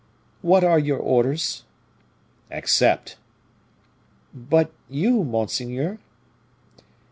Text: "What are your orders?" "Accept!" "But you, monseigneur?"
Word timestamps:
"What 0.41 0.63
are 0.63 0.79
your 0.79 0.97
orders?" 0.97 1.63
"Accept!" 2.49 3.17
"But 4.33 4.71
you, 4.89 5.23
monseigneur?" 5.23 5.99